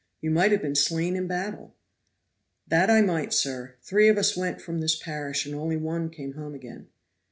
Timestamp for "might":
0.31-0.51, 3.01-3.31